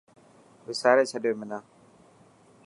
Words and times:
وساري 0.67 1.03
ڇڏيو 1.11 1.35
منا. 1.39 1.59